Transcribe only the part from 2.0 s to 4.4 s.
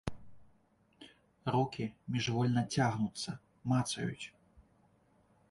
міжвольна цягнуцца, мацаюць.